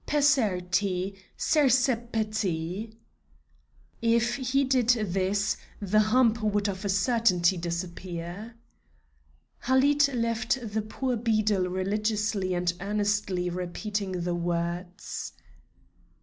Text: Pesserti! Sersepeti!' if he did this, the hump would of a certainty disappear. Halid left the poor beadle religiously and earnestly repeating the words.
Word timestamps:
Pesserti! 0.07 1.15
Sersepeti!' 1.37 2.91
if 4.01 4.33
he 4.35 4.63
did 4.63 4.89
this, 4.89 5.57
the 5.79 5.99
hump 5.99 6.41
would 6.41 6.67
of 6.67 6.83
a 6.83 6.89
certainty 6.89 7.55
disappear. 7.55 8.55
Halid 9.59 10.11
left 10.15 10.57
the 10.73 10.81
poor 10.81 11.15
beadle 11.15 11.67
religiously 11.69 12.55
and 12.55 12.73
earnestly 12.81 13.47
repeating 13.47 14.21
the 14.23 14.33
words. 14.33 15.33